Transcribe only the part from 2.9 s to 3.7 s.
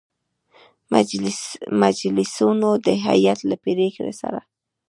هیئت له